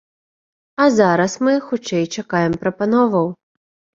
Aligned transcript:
А 0.85 0.87
зараз 0.99 1.35
мы, 1.47 1.53
хутчэй, 1.67 2.05
чакаем 2.21 2.57
прапановаў. 2.65 3.27